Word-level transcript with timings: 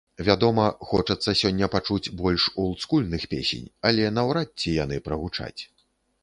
Вядома, 0.27 0.63
хочацца 0.91 1.33
сёння 1.41 1.67
пачуць 1.75 2.13
больш 2.21 2.45
олдскульных 2.63 3.27
песень, 3.35 3.67
але 3.91 4.09
наўрад 4.17 4.49
ці 4.65 4.75
яны 4.83 4.97
прагучаць. 5.11 5.57